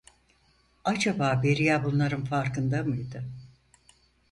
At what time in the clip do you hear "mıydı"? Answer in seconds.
2.83-3.23